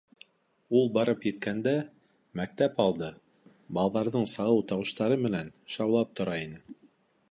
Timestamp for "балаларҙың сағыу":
3.81-4.69